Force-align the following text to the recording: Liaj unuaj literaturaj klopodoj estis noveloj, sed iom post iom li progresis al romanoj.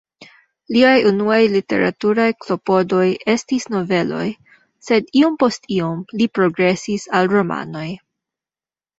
Liaj 0.75 0.93
unuaj 1.07 1.41
literaturaj 1.55 2.23
klopodoj 2.45 3.03
estis 3.33 3.67
noveloj, 3.73 4.23
sed 4.87 5.11
iom 5.21 5.35
post 5.43 5.69
iom 5.75 5.99
li 6.23 6.27
progresis 6.39 7.05
al 7.19 7.29
romanoj. 7.35 7.85